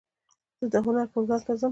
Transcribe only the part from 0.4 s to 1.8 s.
زه د هنر پروګرام ته ځم.